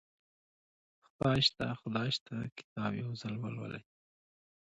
خدای 1.09 1.41
شته 1.47 1.65
خدای 1.81 2.09
شته 2.17 2.35
کتاب 2.57 2.91
یو 3.01 3.09
ځل 3.21 3.33
ولولئ 3.39 3.83